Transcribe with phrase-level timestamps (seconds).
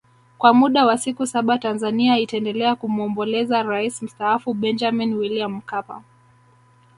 [0.37, 6.03] Kwa muda wa siku saba Tanzania itaendelea kumwombolezea Rais Mstaafu Benjamin William Mkapa